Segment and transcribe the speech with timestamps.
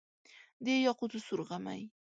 [0.63, 1.81] د یاقوتو سور غمی،